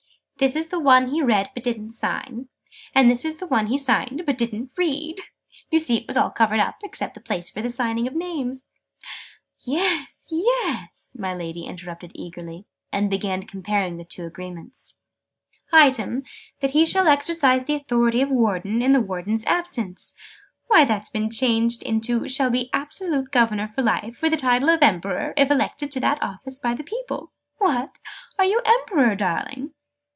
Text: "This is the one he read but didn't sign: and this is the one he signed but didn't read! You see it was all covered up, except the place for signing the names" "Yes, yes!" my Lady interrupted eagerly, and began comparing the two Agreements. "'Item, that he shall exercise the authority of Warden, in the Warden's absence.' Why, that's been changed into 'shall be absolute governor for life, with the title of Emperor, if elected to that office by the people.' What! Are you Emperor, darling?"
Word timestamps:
"This 0.37 0.55
is 0.55 0.69
the 0.69 0.79
one 0.79 1.09
he 1.09 1.21
read 1.21 1.51
but 1.53 1.61
didn't 1.61 1.91
sign: 1.91 2.47
and 2.95 3.11
this 3.11 3.23
is 3.25 3.35
the 3.35 3.45
one 3.45 3.67
he 3.67 3.77
signed 3.77 4.23
but 4.25 4.39
didn't 4.39 4.71
read! 4.75 5.17
You 5.69 5.77
see 5.77 5.97
it 5.97 6.07
was 6.07 6.17
all 6.17 6.31
covered 6.31 6.59
up, 6.59 6.77
except 6.83 7.13
the 7.13 7.19
place 7.19 7.51
for 7.51 7.69
signing 7.69 8.05
the 8.05 8.09
names" 8.09 8.65
"Yes, 9.77 10.25
yes!" 10.31 11.15
my 11.15 11.31
Lady 11.35 11.65
interrupted 11.65 12.11
eagerly, 12.15 12.65
and 12.91 13.07
began 13.07 13.43
comparing 13.43 13.97
the 13.97 14.03
two 14.03 14.25
Agreements. 14.25 14.95
"'Item, 15.71 16.23
that 16.59 16.71
he 16.71 16.87
shall 16.87 17.07
exercise 17.07 17.65
the 17.65 17.75
authority 17.75 18.23
of 18.23 18.29
Warden, 18.31 18.81
in 18.81 18.93
the 18.93 18.99
Warden's 19.01 19.45
absence.' 19.45 20.15
Why, 20.65 20.85
that's 20.85 21.11
been 21.11 21.29
changed 21.29 21.83
into 21.83 22.27
'shall 22.27 22.49
be 22.49 22.71
absolute 22.73 23.29
governor 23.29 23.67
for 23.67 23.83
life, 23.83 24.23
with 24.23 24.31
the 24.31 24.37
title 24.37 24.69
of 24.69 24.81
Emperor, 24.81 25.35
if 25.37 25.51
elected 25.51 25.91
to 25.91 25.99
that 25.99 26.17
office 26.23 26.57
by 26.57 26.73
the 26.73 26.83
people.' 26.83 27.31
What! 27.59 27.99
Are 28.39 28.45
you 28.45 28.59
Emperor, 28.65 29.13
darling?" 29.13 29.75